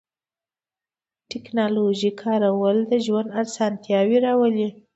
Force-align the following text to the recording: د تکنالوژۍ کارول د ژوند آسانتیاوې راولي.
د 0.03 0.03
تکنالوژۍ 1.31 2.11
کارول 2.21 2.77
د 2.91 2.91
ژوند 3.05 3.27
آسانتیاوې 3.43 4.17
راولي. 4.25 4.67